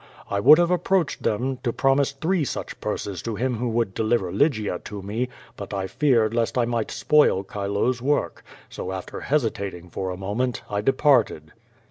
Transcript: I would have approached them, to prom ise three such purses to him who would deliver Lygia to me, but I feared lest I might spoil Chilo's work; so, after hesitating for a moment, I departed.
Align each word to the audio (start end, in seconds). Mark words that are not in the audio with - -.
I 0.31 0.39
would 0.39 0.57
have 0.57 0.71
approached 0.71 1.21
them, 1.21 1.57
to 1.61 1.71
prom 1.71 1.99
ise 1.99 2.11
three 2.11 2.43
such 2.43 2.81
purses 2.81 3.21
to 3.21 3.35
him 3.35 3.57
who 3.57 3.69
would 3.69 3.93
deliver 3.93 4.31
Lygia 4.31 4.79
to 4.85 5.03
me, 5.03 5.29
but 5.55 5.75
I 5.75 5.85
feared 5.85 6.33
lest 6.33 6.57
I 6.57 6.65
might 6.65 6.89
spoil 6.89 7.43
Chilo's 7.43 8.01
work; 8.01 8.43
so, 8.67 8.91
after 8.93 9.19
hesitating 9.21 9.91
for 9.91 10.09
a 10.09 10.17
moment, 10.17 10.63
I 10.67 10.81
departed. 10.81 11.51